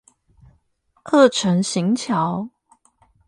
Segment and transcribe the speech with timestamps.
[1.03, 2.49] 二層行橋